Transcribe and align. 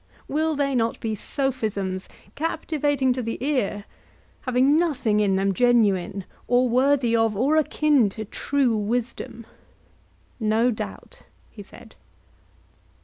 Will 0.27 0.55
they 0.55 0.73
not 0.73 0.99
be 0.99 1.13
sophisms 1.13 2.09
captivating 2.33 3.13
to 3.13 3.21
the 3.21 3.37
ear, 3.39 3.85
having 4.47 4.75
nothing 4.75 5.19
in 5.19 5.35
them 5.35 5.53
genuine, 5.53 6.25
or 6.47 6.67
worthy 6.67 7.15
of 7.15 7.37
or 7.37 7.55
akin 7.55 8.09
to 8.09 8.25
true 8.25 8.75
wisdom? 8.75 9.45
No 10.39 10.71
doubt, 10.71 11.21
he 11.51 11.61
said. 11.61 11.93